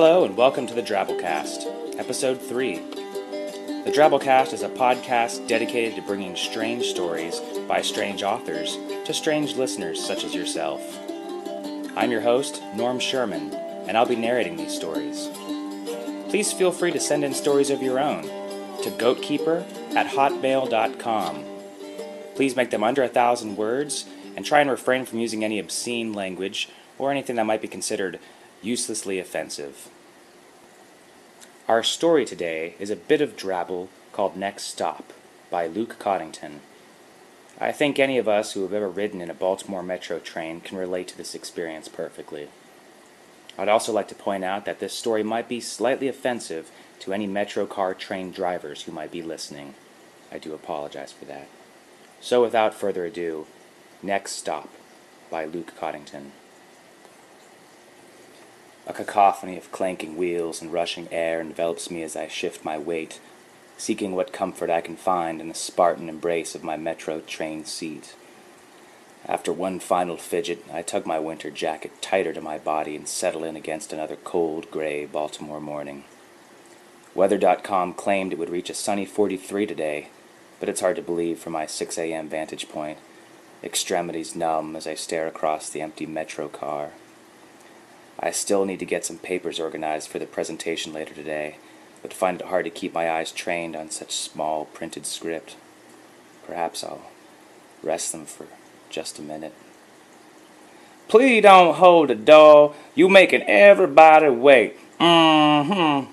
Hello 0.00 0.22
and 0.22 0.36
welcome 0.36 0.64
to 0.68 0.74
the 0.74 0.80
Drabblecast, 0.80 1.98
Episode 1.98 2.40
3. 2.40 2.76
The 2.76 3.92
Drabblecast 3.92 4.52
is 4.52 4.62
a 4.62 4.68
podcast 4.68 5.48
dedicated 5.48 5.96
to 5.96 6.02
bringing 6.02 6.36
strange 6.36 6.84
stories 6.84 7.40
by 7.66 7.82
strange 7.82 8.22
authors 8.22 8.78
to 9.06 9.12
strange 9.12 9.56
listeners 9.56 10.00
such 10.00 10.22
as 10.22 10.36
yourself. 10.36 10.80
I'm 11.96 12.12
your 12.12 12.20
host, 12.20 12.62
Norm 12.76 13.00
Sherman, 13.00 13.52
and 13.52 13.98
I'll 13.98 14.06
be 14.06 14.14
narrating 14.14 14.56
these 14.56 14.72
stories. 14.72 15.28
Please 16.28 16.52
feel 16.52 16.70
free 16.70 16.92
to 16.92 17.00
send 17.00 17.24
in 17.24 17.34
stories 17.34 17.70
of 17.70 17.82
your 17.82 17.98
own 17.98 18.22
to 18.22 18.90
goatkeeper 18.90 19.64
at 19.96 20.06
hotmail.com. 20.06 21.44
Please 22.36 22.54
make 22.54 22.70
them 22.70 22.84
under 22.84 23.02
a 23.02 23.08
thousand 23.08 23.56
words 23.56 24.04
and 24.36 24.46
try 24.46 24.60
and 24.60 24.70
refrain 24.70 25.04
from 25.04 25.18
using 25.18 25.44
any 25.44 25.58
obscene 25.58 26.12
language 26.12 26.68
or 26.98 27.10
anything 27.10 27.34
that 27.34 27.46
might 27.46 27.62
be 27.62 27.66
considered 27.66 28.20
uselessly 28.62 29.18
offensive. 29.18 29.88
Our 31.68 31.82
story 31.82 32.24
today 32.24 32.74
is 32.78 32.90
a 32.90 32.96
bit 32.96 33.20
of 33.20 33.36
drabble 33.36 33.88
called 34.12 34.36
Next 34.36 34.64
Stop 34.64 35.12
by 35.50 35.66
Luke 35.66 35.98
Coddington. 35.98 36.60
I 37.60 37.72
think 37.72 37.98
any 37.98 38.18
of 38.18 38.28
us 38.28 38.52
who 38.52 38.62
have 38.62 38.72
ever 38.72 38.88
ridden 38.88 39.20
in 39.20 39.30
a 39.30 39.34
Baltimore 39.34 39.82
Metro 39.82 40.18
train 40.18 40.60
can 40.60 40.78
relate 40.78 41.08
to 41.08 41.16
this 41.16 41.34
experience 41.34 41.88
perfectly. 41.88 42.48
I'd 43.58 43.68
also 43.68 43.92
like 43.92 44.08
to 44.08 44.14
point 44.14 44.44
out 44.44 44.64
that 44.64 44.78
this 44.78 44.92
story 44.92 45.24
might 45.24 45.48
be 45.48 45.60
slightly 45.60 46.06
offensive 46.06 46.70
to 47.00 47.12
any 47.12 47.26
Metro 47.26 47.66
car 47.66 47.94
train 47.94 48.30
drivers 48.30 48.82
who 48.82 48.92
might 48.92 49.10
be 49.10 49.22
listening. 49.22 49.74
I 50.30 50.38
do 50.38 50.54
apologize 50.54 51.12
for 51.12 51.24
that. 51.24 51.48
So, 52.20 52.42
without 52.42 52.74
further 52.74 53.04
ado, 53.04 53.46
Next 54.02 54.32
Stop 54.32 54.68
by 55.30 55.44
Luke 55.44 55.72
Coddington. 55.78 56.32
A 58.88 58.94
cacophony 58.94 59.58
of 59.58 59.70
clanking 59.70 60.16
wheels 60.16 60.62
and 60.62 60.72
rushing 60.72 61.08
air 61.12 61.42
envelops 61.42 61.90
me 61.90 62.02
as 62.02 62.16
I 62.16 62.26
shift 62.26 62.64
my 62.64 62.78
weight, 62.78 63.20
seeking 63.76 64.14
what 64.14 64.32
comfort 64.32 64.70
I 64.70 64.80
can 64.80 64.96
find 64.96 65.42
in 65.42 65.48
the 65.48 65.54
Spartan 65.54 66.08
embrace 66.08 66.54
of 66.54 66.64
my 66.64 66.78
metro 66.78 67.20
train 67.20 67.66
seat. 67.66 68.16
After 69.26 69.52
one 69.52 69.78
final 69.78 70.16
fidget, 70.16 70.64
I 70.72 70.80
tug 70.80 71.04
my 71.04 71.18
winter 71.18 71.50
jacket 71.50 72.00
tighter 72.00 72.32
to 72.32 72.40
my 72.40 72.56
body 72.56 72.96
and 72.96 73.06
settle 73.06 73.44
in 73.44 73.56
against 73.56 73.92
another 73.92 74.16
cold, 74.16 74.70
gray 74.70 75.04
Baltimore 75.04 75.60
morning. 75.60 76.04
Weather.com 77.14 77.92
claimed 77.92 78.32
it 78.32 78.38
would 78.38 78.48
reach 78.48 78.70
a 78.70 78.74
sunny 78.74 79.04
43 79.04 79.66
today, 79.66 80.08
but 80.60 80.68
it's 80.70 80.80
hard 80.80 80.96
to 80.96 81.02
believe 81.02 81.38
from 81.38 81.52
my 81.52 81.66
6 81.66 81.98
a.m. 81.98 82.26
vantage 82.26 82.70
point, 82.70 82.96
extremities 83.62 84.34
numb 84.34 84.74
as 84.74 84.86
I 84.86 84.94
stare 84.94 85.26
across 85.26 85.68
the 85.68 85.82
empty 85.82 86.06
metro 86.06 86.48
car. 86.48 86.92
I 88.20 88.30
still 88.30 88.64
need 88.64 88.80
to 88.80 88.84
get 88.84 89.04
some 89.04 89.18
papers 89.18 89.60
organized 89.60 90.08
for 90.08 90.18
the 90.18 90.26
presentation 90.26 90.92
later 90.92 91.14
today, 91.14 91.56
but 92.02 92.12
find 92.12 92.40
it 92.40 92.48
hard 92.48 92.64
to 92.64 92.70
keep 92.70 92.92
my 92.92 93.10
eyes 93.10 93.30
trained 93.30 93.76
on 93.76 93.90
such 93.90 94.12
small 94.12 94.64
printed 94.66 95.06
script. 95.06 95.56
Perhaps 96.46 96.82
I'll 96.82 97.10
rest 97.82 98.12
them 98.12 98.26
for 98.26 98.46
just 98.90 99.18
a 99.18 99.22
minute. 99.22 99.54
Please 101.06 101.42
don't 101.42 101.76
hold 101.76 102.08
the 102.08 102.14
door. 102.14 102.74
You 102.94 103.08
making 103.08 103.42
everybody 103.42 104.28
wait. 104.28 104.76
Mm-hmm. 105.00 106.12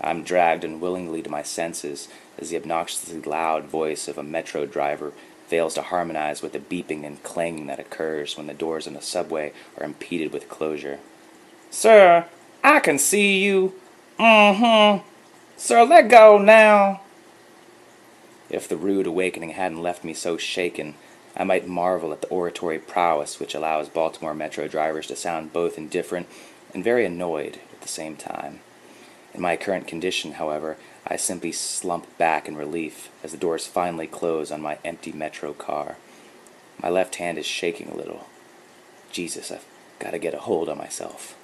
I'm 0.00 0.22
dragged 0.22 0.64
unwillingly 0.64 1.22
to 1.22 1.30
my 1.30 1.42
senses 1.42 2.08
as 2.38 2.50
the 2.50 2.56
obnoxiously 2.56 3.20
loud 3.20 3.64
voice 3.64 4.08
of 4.08 4.16
a 4.16 4.22
metro 4.22 4.64
driver 4.64 5.12
fails 5.50 5.74
to 5.74 5.82
harmonize 5.82 6.42
with 6.42 6.52
the 6.52 6.60
beeping 6.60 7.04
and 7.04 7.20
clanging 7.24 7.66
that 7.66 7.80
occurs 7.80 8.36
when 8.36 8.46
the 8.46 8.54
doors 8.54 8.86
in 8.86 8.94
a 8.94 9.02
subway 9.02 9.52
are 9.76 9.84
impeded 9.84 10.32
with 10.32 10.48
closure. 10.48 11.00
Sir, 11.70 12.26
I 12.62 12.78
can 12.78 12.98
see 12.98 13.42
you. 13.42 13.74
Mm-hmm. 14.18 15.04
Sir, 15.56 15.82
let 15.84 16.08
go 16.08 16.38
now. 16.38 17.00
If 18.48 18.68
the 18.68 18.76
rude 18.76 19.08
awakening 19.08 19.50
hadn't 19.50 19.82
left 19.82 20.04
me 20.04 20.14
so 20.14 20.36
shaken, 20.36 20.94
I 21.36 21.42
might 21.42 21.66
marvel 21.66 22.12
at 22.12 22.22
the 22.22 22.28
oratory 22.28 22.78
prowess 22.78 23.40
which 23.40 23.54
allows 23.54 23.88
Baltimore 23.88 24.34
Metro 24.34 24.68
drivers 24.68 25.08
to 25.08 25.16
sound 25.16 25.52
both 25.52 25.76
indifferent 25.76 26.28
and 26.72 26.84
very 26.84 27.04
annoyed 27.04 27.58
at 27.72 27.80
the 27.80 27.88
same 27.88 28.16
time. 28.16 28.60
In 29.34 29.40
my 29.40 29.56
current 29.56 29.86
condition, 29.86 30.32
however, 30.32 30.76
I 31.10 31.16
simply 31.16 31.50
slump 31.50 32.06
back 32.18 32.46
in 32.46 32.56
relief 32.56 33.10
as 33.24 33.32
the 33.32 33.36
doors 33.36 33.66
finally 33.66 34.06
close 34.06 34.52
on 34.52 34.62
my 34.62 34.78
empty 34.84 35.10
metro 35.10 35.52
car. 35.52 35.96
My 36.80 36.88
left 36.88 37.16
hand 37.16 37.36
is 37.36 37.46
shaking 37.46 37.88
a 37.88 37.96
little. 37.96 38.28
Jesus, 39.10 39.50
I've 39.50 39.66
got 39.98 40.12
to 40.12 40.20
get 40.20 40.34
a 40.34 40.38
hold 40.38 40.68
on 40.68 40.78
myself. 40.78 41.36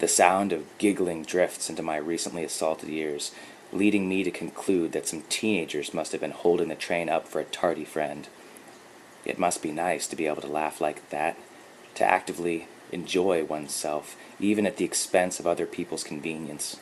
The 0.00 0.08
sound 0.08 0.52
of 0.52 0.66
giggling 0.76 1.24
drifts 1.24 1.70
into 1.70 1.82
my 1.82 1.96
recently 1.96 2.44
assaulted 2.44 2.90
ears, 2.90 3.32
leading 3.72 4.06
me 4.06 4.22
to 4.22 4.30
conclude 4.30 4.92
that 4.92 5.08
some 5.08 5.22
teenagers 5.30 5.94
must 5.94 6.12
have 6.12 6.20
been 6.20 6.30
holding 6.30 6.68
the 6.68 6.74
train 6.74 7.08
up 7.08 7.26
for 7.26 7.40
a 7.40 7.44
tardy 7.44 7.84
friend. 7.86 8.28
It 9.24 9.38
must 9.38 9.62
be 9.62 9.72
nice 9.72 10.06
to 10.08 10.16
be 10.16 10.26
able 10.26 10.42
to 10.42 10.46
laugh 10.46 10.78
like 10.78 11.08
that, 11.08 11.38
to 11.94 12.04
actively 12.04 12.68
enjoy 12.92 13.44
oneself, 13.44 14.14
even 14.38 14.66
at 14.66 14.76
the 14.76 14.84
expense 14.84 15.40
of 15.40 15.46
other 15.46 15.66
people's 15.66 16.04
convenience. 16.04 16.76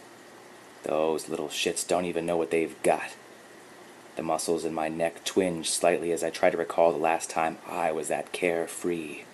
Those 0.89 1.29
little 1.29 1.49
shits 1.49 1.87
don't 1.87 2.07
even 2.07 2.25
know 2.25 2.39
what 2.39 2.51
they've 2.51 2.83
got. 2.83 3.15
The 4.17 4.23
muscles 4.23 4.65
in 4.65 4.73
my 4.73 4.89
neck 4.89 5.23
twinge 5.23 5.69
slightly 5.69 6.13
as 6.13 6.25
I 6.25 6.31
try 6.31 6.49
to 6.49 6.57
recall 6.57 6.93
the 6.93 6.99
last 6.99 7.29
time 7.29 7.59
I 7.69 7.93
was 7.93 8.09
that 8.09 8.33
carefree. 8.33 9.25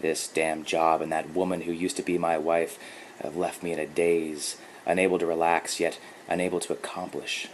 This 0.00 0.28
damn 0.28 0.62
job 0.62 1.02
and 1.02 1.10
that 1.10 1.34
woman 1.34 1.62
who 1.62 1.72
used 1.72 1.96
to 1.96 2.04
be 2.04 2.18
my 2.18 2.38
wife 2.38 2.78
have 3.20 3.36
left 3.36 3.64
me 3.64 3.72
in 3.72 3.80
a 3.80 3.86
daze, 3.86 4.56
unable 4.86 5.18
to 5.18 5.26
relax, 5.26 5.80
yet 5.80 5.98
unable 6.28 6.60
to 6.60 6.72
accomplish. 6.72 7.48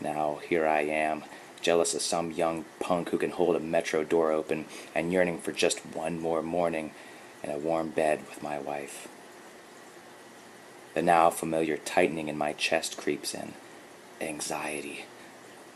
Now 0.00 0.40
here 0.48 0.66
I 0.66 0.80
am, 0.80 1.24
jealous 1.60 1.94
of 1.94 2.00
some 2.00 2.30
young 2.30 2.64
punk 2.80 3.10
who 3.10 3.18
can 3.18 3.32
hold 3.32 3.56
a 3.56 3.60
metro 3.60 4.04
door 4.04 4.32
open 4.32 4.64
and 4.94 5.12
yearning 5.12 5.38
for 5.38 5.52
just 5.52 5.80
one 5.80 6.18
more 6.18 6.42
morning 6.42 6.92
in 7.42 7.50
a 7.50 7.58
warm 7.58 7.90
bed 7.90 8.20
with 8.30 8.42
my 8.42 8.58
wife. 8.58 9.06
The 10.94 11.00
now 11.00 11.30
familiar 11.30 11.78
tightening 11.78 12.28
in 12.28 12.36
my 12.36 12.52
chest 12.52 12.98
creeps 12.98 13.34
in. 13.34 13.54
Anxiety. 14.20 15.06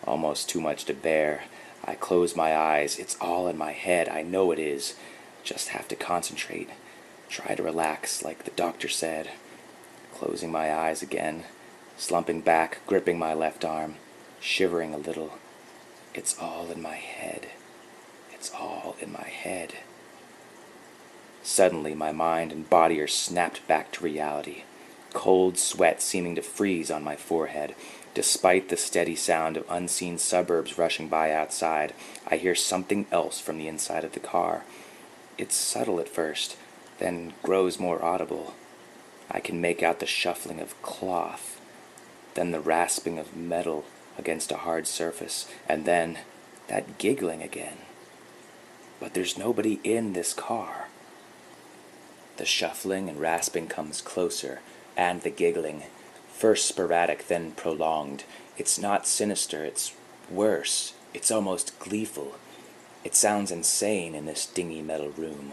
Almost 0.04 0.50
too 0.50 0.60
much 0.60 0.84
to 0.84 0.94
bear. 0.94 1.44
I 1.82 1.94
close 1.94 2.36
my 2.36 2.54
eyes. 2.54 2.98
It's 2.98 3.16
all 3.18 3.48
in 3.48 3.56
my 3.56 3.72
head. 3.72 4.10
I 4.10 4.20
know 4.22 4.52
it 4.52 4.58
is. 4.58 4.94
Just 5.42 5.70
have 5.70 5.88
to 5.88 5.96
concentrate. 5.96 6.68
Try 7.30 7.54
to 7.54 7.62
relax, 7.62 8.22
like 8.22 8.44
the 8.44 8.50
doctor 8.50 8.88
said. 8.88 9.30
Closing 10.12 10.52
my 10.52 10.72
eyes 10.74 11.00
again. 11.00 11.44
Slumping 11.96 12.42
back, 12.42 12.80
gripping 12.86 13.18
my 13.18 13.32
left 13.32 13.64
arm. 13.64 13.94
Shivering 14.38 14.92
a 14.92 14.98
little. 14.98 15.38
It's 16.12 16.38
all 16.38 16.70
in 16.70 16.82
my 16.82 16.96
head. 16.96 17.46
It's 18.34 18.52
all 18.52 18.96
in 19.00 19.12
my 19.12 19.28
head. 19.28 19.74
Suddenly, 21.42 21.94
my 21.94 22.12
mind 22.12 22.52
and 22.52 22.68
body 22.68 23.00
are 23.00 23.06
snapped 23.06 23.66
back 23.66 23.92
to 23.92 24.04
reality 24.04 24.64
cold 25.12 25.58
sweat 25.58 26.02
seeming 26.02 26.34
to 26.34 26.42
freeze 26.42 26.90
on 26.90 27.04
my 27.04 27.16
forehead. 27.16 27.74
Despite 28.14 28.68
the 28.68 28.76
steady 28.76 29.14
sound 29.14 29.56
of 29.56 29.66
unseen 29.68 30.16
suburbs 30.18 30.78
rushing 30.78 31.08
by 31.08 31.32
outside, 31.32 31.92
I 32.26 32.36
hear 32.36 32.54
something 32.54 33.06
else 33.12 33.40
from 33.40 33.58
the 33.58 33.68
inside 33.68 34.04
of 34.04 34.12
the 34.12 34.20
car. 34.20 34.64
It's 35.36 35.54
subtle 35.54 36.00
at 36.00 36.08
first, 36.08 36.56
then 36.98 37.34
grows 37.42 37.78
more 37.78 38.02
audible. 38.02 38.54
I 39.30 39.40
can 39.40 39.60
make 39.60 39.82
out 39.82 40.00
the 40.00 40.06
shuffling 40.06 40.60
of 40.60 40.80
cloth, 40.82 41.60
then 42.34 42.52
the 42.52 42.60
rasping 42.60 43.18
of 43.18 43.36
metal 43.36 43.84
against 44.18 44.52
a 44.52 44.58
hard 44.58 44.86
surface, 44.86 45.46
and 45.68 45.84
then 45.84 46.18
that 46.68 46.98
giggling 46.98 47.42
again. 47.42 47.78
But 48.98 49.14
there's 49.14 49.36
nobody 49.36 49.78
in 49.84 50.14
this 50.14 50.32
car. 50.32 50.88
The 52.38 52.46
shuffling 52.46 53.08
and 53.08 53.20
rasping 53.20 53.66
comes 53.66 54.00
closer, 54.00 54.60
and 54.96 55.22
the 55.22 55.30
giggling, 55.30 55.84
first 56.28 56.66
sporadic, 56.66 57.28
then 57.28 57.52
prolonged. 57.52 58.24
It's 58.56 58.78
not 58.78 59.06
sinister, 59.06 59.64
it's 59.64 59.94
worse, 60.30 60.94
it's 61.12 61.30
almost 61.30 61.78
gleeful. 61.78 62.36
It 63.04 63.14
sounds 63.14 63.50
insane 63.50 64.14
in 64.14 64.26
this 64.26 64.46
dingy 64.46 64.82
metal 64.82 65.10
room. 65.10 65.52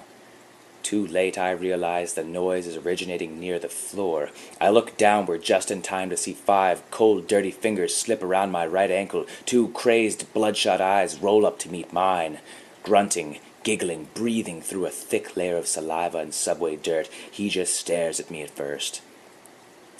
Too 0.81 1.07
late 1.07 1.37
I 1.37 1.51
realize 1.51 2.13
the 2.13 2.23
noise 2.25 2.67
is 2.67 2.75
originating 2.75 3.39
near 3.39 3.57
the 3.57 3.69
floor. 3.69 4.31
I 4.59 4.69
look 4.69 4.97
downward 4.97 5.41
just 5.41 5.71
in 5.71 5.81
time 5.81 6.09
to 6.09 6.17
see 6.17 6.33
five 6.33 6.83
cold, 6.91 7.25
dirty 7.25 7.51
fingers 7.51 7.95
slip 7.95 8.21
around 8.21 8.51
my 8.51 8.67
right 8.67 8.91
ankle. 8.91 9.25
Two 9.45 9.69
crazed, 9.69 10.33
bloodshot 10.33 10.81
eyes 10.81 11.21
roll 11.21 11.45
up 11.45 11.57
to 11.59 11.71
meet 11.71 11.93
mine. 11.93 12.39
Grunting, 12.83 13.39
giggling, 13.63 14.09
breathing 14.13 14.61
through 14.61 14.85
a 14.85 14.89
thick 14.89 15.37
layer 15.37 15.55
of 15.55 15.67
saliva 15.67 16.17
and 16.17 16.33
subway 16.33 16.75
dirt, 16.75 17.07
he 17.31 17.47
just 17.47 17.75
stares 17.75 18.19
at 18.19 18.29
me 18.29 18.41
at 18.41 18.51
first. 18.51 19.01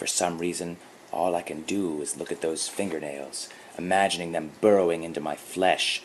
For 0.03 0.07
some 0.07 0.37
reason, 0.37 0.75
all 1.13 1.33
I 1.33 1.41
can 1.41 1.61
do 1.61 2.01
is 2.01 2.17
look 2.17 2.29
at 2.29 2.41
those 2.41 2.67
fingernails, 2.67 3.47
imagining 3.77 4.33
them 4.33 4.51
burrowing 4.59 5.03
into 5.03 5.21
my 5.21 5.37
flesh. 5.37 6.01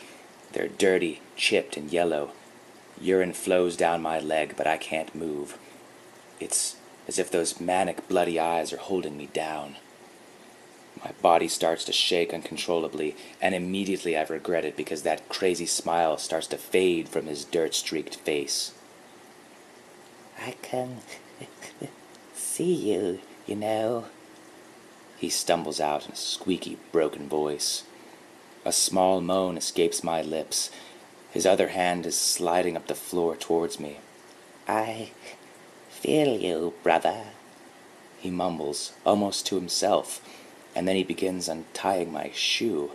They're 0.53 0.69
dirty, 0.69 1.19
chipped, 1.35 1.75
and 1.75 1.91
yellow. 1.91 2.31
Urine 3.01 3.33
flows 3.33 3.75
down 3.75 4.01
my 4.01 4.17
leg, 4.17 4.53
but 4.55 4.65
I 4.67 4.77
can't 4.77 5.13
move. 5.13 5.57
It's 6.39 6.77
as 7.09 7.19
if 7.19 7.29
those 7.29 7.59
manic, 7.59 8.07
bloody 8.07 8.39
eyes 8.39 8.71
are 8.71 8.77
holding 8.77 9.17
me 9.17 9.27
down. 9.33 9.75
My 11.03 11.11
body 11.21 11.49
starts 11.49 11.83
to 11.83 11.91
shake 11.91 12.33
uncontrollably, 12.33 13.17
and 13.41 13.53
immediately 13.53 14.15
I 14.15 14.23
regret 14.23 14.63
it 14.63 14.77
because 14.77 15.01
that 15.01 15.27
crazy 15.27 15.65
smile 15.65 16.17
starts 16.17 16.47
to 16.47 16.57
fade 16.57 17.09
from 17.09 17.25
his 17.25 17.43
dirt 17.43 17.75
streaked 17.75 18.15
face. 18.15 18.71
I 20.41 20.55
can 20.61 20.99
see 22.33 22.93
you, 22.93 23.19
you 23.49 23.55
know. 23.55 24.05
He 25.17 25.29
stumbles 25.29 25.81
out 25.81 26.05
in 26.05 26.11
a 26.11 26.15
squeaky, 26.15 26.77
broken 26.91 27.27
voice. 27.27 27.83
A 28.63 28.71
small 28.71 29.21
moan 29.21 29.57
escapes 29.57 30.03
my 30.03 30.21
lips. 30.21 30.69
His 31.31 31.47
other 31.47 31.69
hand 31.69 32.05
is 32.05 32.15
sliding 32.15 32.77
up 32.77 32.87
the 32.87 32.95
floor 32.95 33.35
towards 33.35 33.79
me. 33.79 33.97
I 34.67 35.09
feel 35.89 36.39
you, 36.39 36.73
brother. 36.83 37.23
He 38.19 38.29
mumbles, 38.29 38.93
almost 39.03 39.47
to 39.47 39.55
himself, 39.55 40.21
and 40.75 40.87
then 40.87 40.95
he 40.95 41.03
begins 41.03 41.49
untying 41.49 42.11
my 42.11 42.31
shoe. 42.33 42.91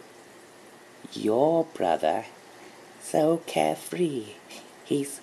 Your 1.12 1.64
brother? 1.64 2.26
So 3.00 3.42
carefree. 3.46 4.34
He's 4.84 5.20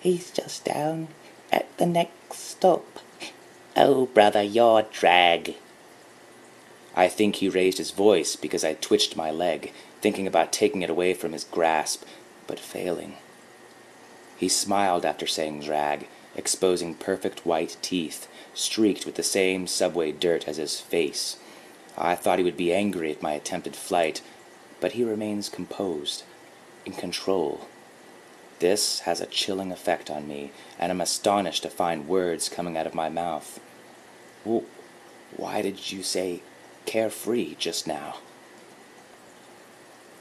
he's 0.00 0.30
just 0.30 0.64
down 0.64 1.08
at 1.52 1.76
the 1.78 1.86
next 1.86 2.38
stop. 2.38 2.98
Oh, 3.80 4.06
brother, 4.06 4.42
you're 4.42 4.82
drag. 4.82 5.54
I 6.96 7.06
think 7.06 7.36
he 7.36 7.48
raised 7.48 7.78
his 7.78 7.92
voice 7.92 8.34
because 8.34 8.64
I 8.64 8.74
twitched 8.74 9.14
my 9.14 9.30
leg, 9.30 9.72
thinking 10.00 10.26
about 10.26 10.52
taking 10.52 10.82
it 10.82 10.90
away 10.90 11.14
from 11.14 11.30
his 11.30 11.44
grasp, 11.44 12.02
but 12.48 12.58
failing. 12.58 13.14
He 14.36 14.48
smiled 14.48 15.04
after 15.04 15.28
saying 15.28 15.60
drag, 15.60 16.08
exposing 16.34 16.96
perfect 16.96 17.46
white 17.46 17.76
teeth, 17.80 18.26
streaked 18.52 19.06
with 19.06 19.14
the 19.14 19.22
same 19.22 19.68
subway 19.68 20.10
dirt 20.10 20.48
as 20.48 20.56
his 20.56 20.80
face. 20.80 21.36
I 21.96 22.16
thought 22.16 22.40
he 22.40 22.44
would 22.44 22.56
be 22.56 22.74
angry 22.74 23.12
at 23.12 23.22
my 23.22 23.34
attempted 23.34 23.76
flight, 23.76 24.22
but 24.80 24.92
he 24.92 25.04
remains 25.04 25.48
composed, 25.48 26.24
in 26.84 26.94
control. 26.94 27.68
This 28.58 29.00
has 29.00 29.20
a 29.20 29.26
chilling 29.26 29.70
effect 29.70 30.10
on 30.10 30.26
me, 30.26 30.50
and 30.80 30.90
I'm 30.90 31.00
astonished 31.00 31.62
to 31.62 31.70
find 31.70 32.08
words 32.08 32.48
coming 32.48 32.76
out 32.76 32.88
of 32.88 32.94
my 32.94 33.08
mouth. 33.08 33.60
Well, 34.44 34.64
why 35.36 35.62
did 35.62 35.92
you 35.92 36.02
say 36.02 36.42
carefree 36.86 37.54
just 37.58 37.86
now? 37.86 38.16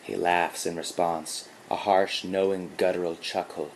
He 0.02 0.16
laughs 0.16 0.66
in 0.66 0.76
response, 0.76 1.50
a 1.70 1.76
harsh, 1.76 2.24
knowing, 2.24 2.72
guttural 2.78 3.16
chuckle, 3.16 3.72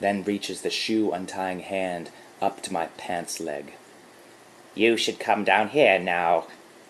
then 0.00 0.24
reaches 0.24 0.62
the 0.62 0.70
shoe 0.70 1.12
untying 1.12 1.60
hand 1.60 2.10
up 2.40 2.60
to 2.62 2.72
my 2.72 2.86
pants 2.96 3.40
leg. 3.40 3.74
You 4.74 4.96
should 4.96 5.18
come 5.18 5.44
down 5.44 5.68
here 5.68 5.98
now, 5.98 6.46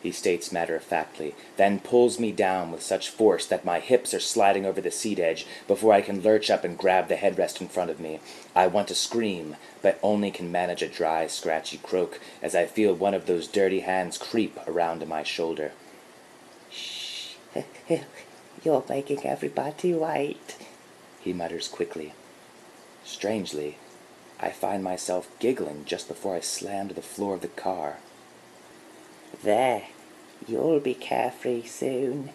he 0.07 0.13
states 0.13 0.53
matter 0.53 0.77
of 0.77 0.85
factly, 0.85 1.35
then 1.57 1.81
pulls 1.81 2.21
me 2.21 2.31
down 2.31 2.71
with 2.71 2.81
such 2.81 3.11
force 3.11 3.45
that 3.45 3.65
my 3.65 3.81
hips 3.81 4.15
are 4.15 4.21
sliding 4.21 4.65
over 4.65 4.81
the 4.81 4.93
seat 4.93 5.19
edge 5.19 5.45
before 5.67 5.93
I 5.93 6.01
can 6.01 6.23
lurch 6.23 6.49
up 6.49 6.63
and 6.63 6.79
grab 6.79 7.09
the 7.09 7.17
headrest 7.17 7.61
in 7.61 7.67
front 7.67 7.91
of 7.91 7.99
me. 7.99 8.21
I 8.55 8.69
want 8.69 8.87
to 8.87 8.95
scream, 8.95 9.57
but 9.83 9.99
only 10.05 10.31
can 10.31 10.53
manage 10.53 10.81
a 10.81 10.89
dry, 10.89 11.27
scratchy 11.27 11.79
croak 11.79 12.21
as 12.41 12.55
I 12.55 12.67
feel 12.67 12.95
one 12.95 13.15
of 13.15 13.27
those 13.27 13.49
dirty 13.49 13.81
hands 13.81 14.17
creep 14.17 14.57
around 14.69 15.05
my 15.09 15.25
shoulder. 15.25 15.73
Shh, 16.71 17.35
you're 18.63 18.85
making 18.89 19.27
everybody 19.27 19.93
wait, 19.93 20.57
he 21.21 21.33
mutters 21.33 21.67
quickly. 21.67 22.15
Strangely, 23.05 23.79
I 24.39 24.51
find 24.51 24.85
myself 24.85 25.29
giggling 25.41 25.85
just 25.85 26.07
before 26.07 26.37
I 26.37 26.41
slam 26.41 26.87
to 26.87 26.95
the 26.95 27.03
floor 27.03 27.35
of 27.35 27.41
the 27.41 27.49
car. 27.49 27.97
There, 29.43 29.83
you'll 30.47 30.81
be 30.81 30.95
carefree 30.95 31.65
soon. 31.65 32.31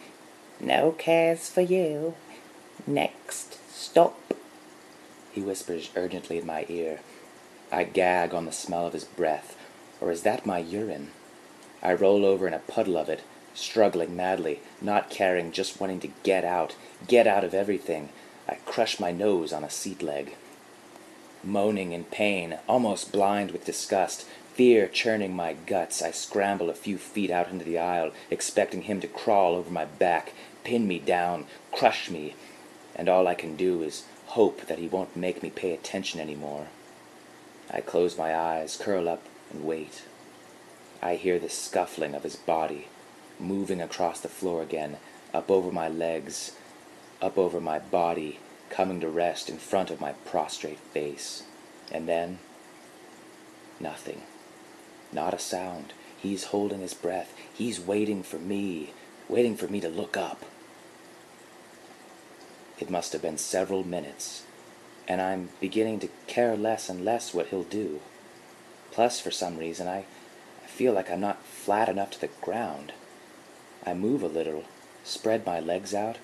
No 0.59 0.91
cares 0.91 1.49
for 1.49 1.61
you. 1.61 2.15
Next 2.85 3.57
stop. 3.71 4.17
He 5.31 5.41
whispers 5.41 5.89
urgently 5.95 6.39
in 6.39 6.45
my 6.45 6.65
ear. 6.69 6.99
I 7.71 7.83
gag 7.83 8.33
on 8.33 8.45
the 8.45 8.51
smell 8.51 8.85
of 8.85 8.93
his 8.93 9.05
breath, 9.05 9.55
or 10.01 10.11
is 10.11 10.23
that 10.23 10.45
my 10.45 10.59
urine? 10.59 11.11
I 11.81 11.93
roll 11.93 12.25
over 12.25 12.47
in 12.47 12.53
a 12.53 12.59
puddle 12.59 12.97
of 12.97 13.09
it, 13.09 13.23
struggling 13.53 14.15
madly, 14.15 14.59
not 14.81 15.09
caring, 15.09 15.51
just 15.51 15.79
wanting 15.79 15.99
to 16.01 16.11
get 16.23 16.43
out, 16.43 16.75
get 17.07 17.27
out 17.27 17.43
of 17.43 17.53
everything. 17.53 18.09
I 18.47 18.55
crush 18.65 18.99
my 18.99 19.11
nose 19.11 19.53
on 19.53 19.63
a 19.63 19.69
seat 19.69 20.03
leg. 20.03 20.35
Moaning 21.43 21.91
in 21.91 22.03
pain, 22.03 22.59
almost 22.67 23.11
blind 23.11 23.51
with 23.51 23.65
disgust, 23.65 24.27
Fear 24.53 24.89
churning 24.89 25.33
my 25.33 25.53
guts, 25.53 26.01
I 26.01 26.11
scramble 26.11 26.69
a 26.69 26.73
few 26.73 26.97
feet 26.97 27.31
out 27.31 27.49
into 27.49 27.63
the 27.63 27.79
aisle, 27.79 28.11
expecting 28.29 28.81
him 28.81 28.99
to 28.99 29.07
crawl 29.07 29.55
over 29.55 29.71
my 29.71 29.85
back, 29.85 30.33
pin 30.65 30.87
me 30.87 30.99
down, 30.99 31.45
crush 31.71 32.09
me, 32.09 32.35
and 32.93 33.07
all 33.07 33.27
I 33.27 33.33
can 33.33 33.55
do 33.55 33.81
is 33.81 34.03
hope 34.27 34.67
that 34.67 34.77
he 34.77 34.87
won't 34.87 35.15
make 35.15 35.41
me 35.41 35.49
pay 35.49 35.73
attention 35.73 36.19
anymore. 36.19 36.67
I 37.69 37.79
close 37.79 38.17
my 38.17 38.35
eyes, 38.35 38.75
curl 38.75 39.07
up, 39.07 39.23
and 39.49 39.63
wait. 39.63 40.03
I 41.01 41.15
hear 41.15 41.39
the 41.39 41.49
scuffling 41.49 42.13
of 42.13 42.23
his 42.23 42.35
body, 42.35 42.87
moving 43.39 43.81
across 43.81 44.19
the 44.19 44.27
floor 44.27 44.61
again, 44.61 44.97
up 45.33 45.49
over 45.49 45.71
my 45.71 45.87
legs, 45.87 46.51
up 47.21 47.37
over 47.37 47.61
my 47.61 47.79
body, 47.79 48.39
coming 48.69 48.99
to 48.99 49.07
rest 49.07 49.49
in 49.49 49.57
front 49.57 49.89
of 49.89 50.01
my 50.01 50.11
prostrate 50.11 50.79
face. 50.79 51.43
And 51.89 52.07
then, 52.07 52.39
nothing. 53.79 54.21
Not 55.11 55.33
a 55.33 55.39
sound. 55.39 55.93
He's 56.17 56.45
holding 56.45 56.81
his 56.81 56.93
breath. 56.93 57.33
He's 57.53 57.79
waiting 57.79 58.23
for 58.23 58.37
me, 58.37 58.93
waiting 59.27 59.57
for 59.57 59.67
me 59.67 59.81
to 59.81 59.89
look 59.89 60.15
up. 60.15 60.45
It 62.79 62.89
must 62.89 63.13
have 63.13 63.21
been 63.21 63.37
several 63.37 63.83
minutes, 63.83 64.43
and 65.07 65.21
I'm 65.21 65.49
beginning 65.59 65.99
to 65.99 66.09
care 66.27 66.55
less 66.55 66.89
and 66.89 67.03
less 67.03 67.33
what 67.33 67.47
he'll 67.47 67.63
do. 67.63 68.01
Plus, 68.91 69.19
for 69.19 69.31
some 69.31 69.57
reason, 69.57 69.87
I, 69.87 70.05
I 70.63 70.67
feel 70.67 70.93
like 70.93 71.09
I'm 71.09 71.21
not 71.21 71.45
flat 71.45 71.89
enough 71.89 72.11
to 72.11 72.21
the 72.21 72.29
ground. 72.41 72.93
I 73.85 73.93
move 73.93 74.23
a 74.23 74.27
little, 74.27 74.65
spread 75.03 75.45
my 75.45 75.59
legs 75.59 75.93
out, 75.93 76.17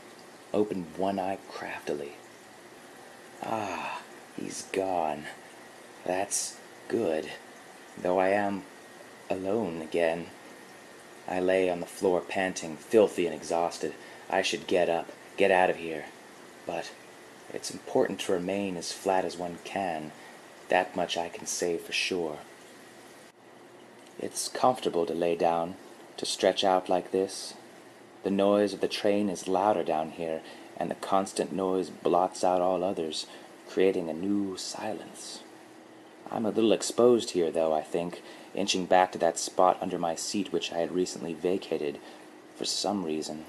open 0.54 0.88
one 0.96 1.20
eye 1.20 1.40
craftily. 1.50 2.14
Ah, 3.44 4.02
he's 4.36 4.64
gone. 4.72 5.26
That's 6.06 6.58
good, 6.88 7.30
though 8.02 8.20
I 8.20 8.30
am 8.30 8.64
alone 9.30 9.82
again. 9.82 10.28
I 11.28 11.40
lay 11.40 11.70
on 11.70 11.80
the 11.80 11.86
floor 11.86 12.22
panting, 12.22 12.78
filthy 12.78 13.26
and 13.26 13.36
exhausted. 13.36 13.94
I 14.30 14.42
should 14.42 14.68
get 14.68 14.90
up, 14.90 15.12
get 15.36 15.52
out 15.52 15.70
of 15.70 15.78
here. 15.78 16.06
But 16.66 16.92
it's 17.54 17.72
important 17.72 18.20
to 18.22 18.32
remain 18.34 18.78
as 18.78 18.92
flat 18.92 19.26
as 19.26 19.38
one 19.38 19.60
can. 19.64 20.12
That 20.70 20.96
much 20.96 21.18
I 21.18 21.30
can 21.30 21.46
say 21.46 21.78
for 21.78 21.94
sure. 21.94 22.38
It's 24.20 24.50
comfortable 24.50 25.06
to 25.06 25.14
lay 25.14 25.36
down, 25.36 25.76
to 26.18 26.26
stretch 26.26 26.64
out 26.64 26.90
like 26.90 27.12
this. 27.12 27.54
The 28.24 28.32
noise 28.32 28.74
of 28.74 28.82
the 28.82 28.88
train 28.88 29.30
is 29.30 29.48
louder 29.48 29.84
down 29.84 30.12
here, 30.12 30.42
and 30.76 30.90
the 30.90 30.96
constant 30.96 31.52
noise 31.52 31.90
blots 31.90 32.44
out 32.44 32.62
all 32.62 32.84
others, 32.84 33.28
creating 33.70 34.10
a 34.10 34.14
new 34.14 34.58
silence. 34.58 35.44
I'm 36.32 36.46
a 36.46 36.52
little 36.52 36.74
exposed 36.74 37.32
here, 37.32 37.52
though, 37.52 37.74
I 37.74 37.82
think, 37.82 38.22
inching 38.54 38.86
back 38.86 39.12
to 39.14 39.18
that 39.20 39.40
spot 39.40 39.78
under 39.82 39.98
my 39.98 40.16
seat 40.16 40.52
which 40.52 40.72
I 40.74 40.78
had 40.78 40.92
recently 40.92 41.34
vacated 41.34 42.00
for 42.56 42.66
some 42.66 43.06
reason. 43.06 43.46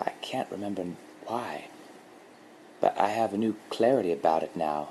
I 0.00 0.10
can't 0.20 0.50
remember 0.50 0.84
why. 1.26 1.68
But 2.80 2.98
I 2.98 3.08
have 3.08 3.32
a 3.32 3.38
new 3.38 3.56
clarity 3.70 4.12
about 4.12 4.42
it 4.42 4.54
now. 4.54 4.90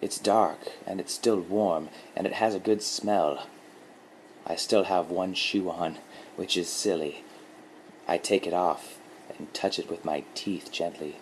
It's 0.00 0.18
dark, 0.18 0.58
and 0.86 1.00
it's 1.00 1.12
still 1.12 1.40
warm, 1.40 1.88
and 2.16 2.26
it 2.26 2.34
has 2.34 2.54
a 2.54 2.60
good 2.60 2.82
smell. 2.82 3.46
I 4.46 4.54
still 4.54 4.84
have 4.84 5.10
one 5.10 5.34
shoe 5.34 5.68
on, 5.68 5.98
which 6.36 6.56
is 6.56 6.68
silly. 6.68 7.24
I 8.06 8.16
take 8.16 8.46
it 8.46 8.54
off 8.54 8.98
and 9.36 9.52
touch 9.52 9.78
it 9.78 9.90
with 9.90 10.04
my 10.04 10.24
teeth 10.34 10.72
gently. 10.72 11.16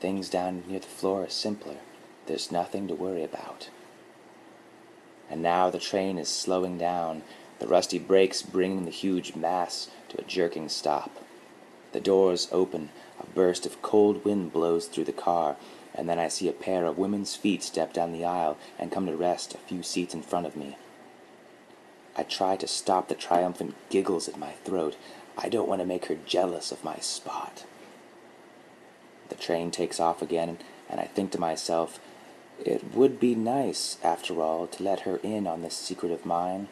Things 0.00 0.28
down 0.28 0.64
near 0.66 0.80
the 0.80 0.86
floor 0.86 1.24
are 1.24 1.30
simpler. 1.30 1.76
There's 2.26 2.52
nothing 2.52 2.88
to 2.88 2.94
worry 2.94 3.22
about. 3.22 3.70
And 5.30 5.42
now 5.42 5.70
the 5.70 5.78
train 5.78 6.18
is 6.18 6.28
slowing 6.28 6.78
down, 6.78 7.22
the 7.58 7.66
rusty 7.66 7.98
brakes 7.98 8.42
bringing 8.42 8.84
the 8.84 8.90
huge 8.90 9.34
mass 9.34 9.88
to 10.10 10.20
a 10.20 10.24
jerking 10.24 10.68
stop. 10.68 11.10
The 11.92 12.00
doors 12.00 12.48
open, 12.50 12.90
a 13.20 13.26
burst 13.26 13.66
of 13.66 13.80
cold 13.80 14.24
wind 14.24 14.52
blows 14.52 14.86
through 14.86 15.04
the 15.04 15.12
car, 15.12 15.56
and 15.94 16.08
then 16.08 16.18
I 16.18 16.28
see 16.28 16.48
a 16.48 16.52
pair 16.52 16.84
of 16.86 16.98
women's 16.98 17.36
feet 17.36 17.62
step 17.62 17.92
down 17.92 18.12
the 18.12 18.24
aisle 18.24 18.58
and 18.78 18.90
come 18.90 19.06
to 19.06 19.16
rest 19.16 19.54
a 19.54 19.58
few 19.58 19.82
seats 19.82 20.12
in 20.12 20.22
front 20.22 20.46
of 20.46 20.56
me. 20.56 20.76
I 22.16 22.22
try 22.22 22.56
to 22.56 22.66
stop 22.66 23.08
the 23.08 23.14
triumphant 23.14 23.74
giggles 23.90 24.28
at 24.28 24.38
my 24.38 24.52
throat. 24.64 24.96
I 25.38 25.48
don't 25.48 25.68
want 25.68 25.80
to 25.80 25.86
make 25.86 26.06
her 26.06 26.16
jealous 26.26 26.70
of 26.70 26.84
my 26.84 26.96
spot. 26.96 27.64
The 29.28 29.34
train 29.36 29.70
takes 29.70 29.98
off 29.98 30.22
again, 30.22 30.58
and 30.88 31.00
I 31.00 31.04
think 31.04 31.32
to 31.32 31.40
myself, 31.40 31.98
It 32.58 32.94
would 32.94 33.18
be 33.18 33.34
nice, 33.34 33.98
after 34.02 34.40
all, 34.40 34.66
to 34.68 34.82
let 34.82 35.00
her 35.00 35.16
in 35.22 35.46
on 35.46 35.62
this 35.62 35.74
secret 35.74 36.12
of 36.12 36.24
mine. 36.24 36.68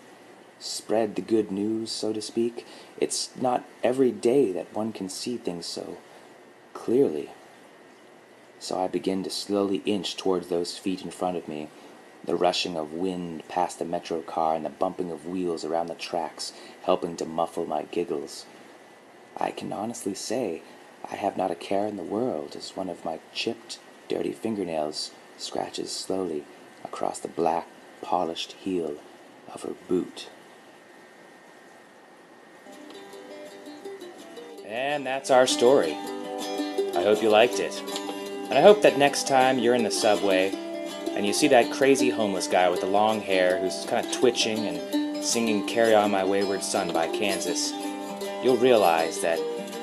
Spread 0.59 1.17
the 1.17 1.23
good 1.23 1.51
news, 1.51 1.91
so 1.91 2.13
to 2.13 2.23
speak. 2.23 2.67
It's 3.01 3.31
not 3.37 3.65
every 3.83 4.13
day 4.13 4.53
that 4.53 4.75
one 4.75 4.93
can 4.93 5.09
see 5.09 5.37
things 5.37 5.67
so 5.67 5.99
clearly. 6.73 7.31
So 8.61 8.79
I 8.79 8.87
begin 8.87 9.25
to 9.25 9.31
slowly 9.31 9.83
inch 9.85 10.17
towards 10.17 10.49
those 10.49 10.79
feet 10.79 11.03
in 11.03 11.11
front 11.11 11.37
of 11.37 11.49
me, 11.49 11.69
the 12.25 12.37
rushing 12.37 12.77
of 12.77 12.93
wind 12.93 13.43
past 13.49 13.81
the 13.81 13.85
metro 13.85 14.23
car 14.23 14.55
and 14.55 14.65
the 14.65 14.71
bumping 14.71 15.11
of 15.11 15.27
wheels 15.27 15.65
around 15.65 15.89
the 15.89 15.95
tracks 15.95 16.53
helping 16.83 17.17
to 17.17 17.25
muffle 17.25 17.67
my 17.67 17.83
giggles. 17.91 18.47
I 19.37 19.51
can 19.51 19.73
honestly 19.73 20.15
say 20.15 20.63
I 21.11 21.17
have 21.17 21.37
not 21.37 21.51
a 21.51 21.57
care 21.57 21.87
in 21.87 21.97
the 21.97 22.05
world 22.05 22.55
as 22.55 22.77
one 22.77 22.89
of 22.89 23.05
my 23.05 23.19
chipped, 23.35 23.81
dirty 24.09 24.31
fingernails 24.31 25.11
scratches 25.43 25.91
slowly 25.93 26.45
across 26.85 27.19
the 27.19 27.29
black, 27.29 27.67
polished 28.01 28.53
heel 28.53 28.97
of 29.53 29.63
her 29.63 29.75
boot. 29.89 30.29
And 34.67 35.07
that's 35.07 35.31
our 35.31 35.47
story. 35.47 35.93
I 35.93 37.03
hope 37.03 37.23
you 37.23 37.29
liked 37.29 37.61
it. 37.61 37.79
And 38.45 38.55
I 38.55 38.63
hope 38.63 38.83
that 38.83 38.99
next 38.99 39.29
time 39.29 39.59
you're 39.59 39.75
in 39.75 39.83
the 39.83 39.91
subway 39.91 40.51
and 41.11 41.27
you 41.27 41.33
see 41.33 41.49
that 41.49 41.73
crazy 41.73 42.09
homeless 42.11 42.47
guy 42.47 42.69
with 42.71 42.81
the 42.81 42.87
long 42.87 43.21
hair 43.21 43.59
who's 43.59 43.85
kind 43.87 44.07
of 44.07 44.13
twitching 44.13 44.67
and 44.67 45.25
singing 45.25 45.67
Carry 45.67 45.95
On 45.95 46.11
My 46.11 46.25
Wayward 46.25 46.63
Son 46.63 46.93
by 46.93 47.07
Kansas, 47.09 47.73
you'll 48.43 48.57
realize 48.57 49.21
that 49.21 49.39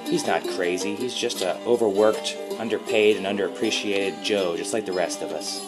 he's 0.06 0.25
not 0.25 0.44
crazy. 0.50 0.96
He's 0.96 1.13
just 1.13 1.42
a 1.42 1.58
overworked, 1.66 2.36
underpaid, 2.60 3.18
and 3.18 3.25
underappreciated 3.25 4.22
Joe, 4.24 4.56
just 4.58 4.74
like 4.74 4.86
the 4.86 4.92
rest 4.92 5.22
of 5.22 5.32
us. 5.32 5.66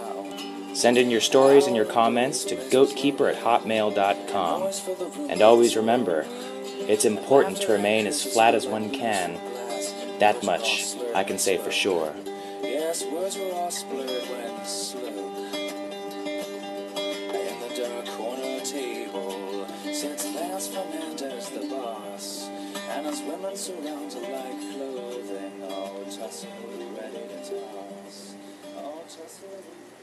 Send 0.75 0.99
in 0.99 1.09
your 1.09 1.21
stories 1.21 1.69
and 1.69 1.77
your 1.77 1.85
comments 1.85 2.43
to 2.45 2.57
goatkeeper 2.57 3.33
at 3.33 3.41
hotmail.com. 3.43 4.73
And 5.31 5.41
always 5.41 5.77
remember, 5.77 6.27
it's 6.89 7.05
important 7.05 7.59
to 7.59 7.73
remain 7.73 8.07
as 8.07 8.25
flat 8.25 8.55
as 8.55 8.67
one 8.67 8.89
can. 8.91 9.39
That 10.19 10.43
much 10.43 10.95
I 11.15 11.25
can 11.25 11.39
say 11.39 11.59
for 11.59 11.71
sure. 11.71 12.15
Yes, 12.87 13.05
words 13.07 13.37
were 13.37 13.51
all 13.53 13.69
split 13.69 14.07
when 14.31 14.65
slope 14.65 15.11
in 17.35 17.55
the 17.61 17.71
dark 17.75 18.07
corner 18.17 18.61
table 18.61 19.67
sits 19.93 20.25
Lance 20.33 20.69
Fernandez, 20.69 21.51
the 21.51 21.67
boss, 21.67 22.49
and 22.91 23.07
his 23.07 23.23
women 23.23 23.57
surround 23.57 24.13
her 24.13 24.21
like 24.21 24.61
clothing, 24.73 25.65
all 25.65 26.05
tousled, 26.05 26.97
ready 26.97 27.27
to 27.27 27.39
toss, 27.43 28.37
all 28.77 29.03
tousled. 29.09 29.96